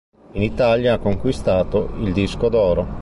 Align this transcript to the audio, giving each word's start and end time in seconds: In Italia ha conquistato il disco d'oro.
In 0.31 0.41
Italia 0.41 0.93
ha 0.93 0.97
conquistato 0.97 1.93
il 1.99 2.11
disco 2.11 2.49
d'oro. 2.49 2.87